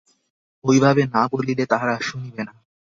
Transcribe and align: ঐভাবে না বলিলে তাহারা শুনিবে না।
ঐভাবে 0.63 1.03
না 1.13 1.21
বলিলে 1.31 1.63
তাহারা 1.65 1.95
শুনিবে 2.01 2.41
না। 2.43 2.53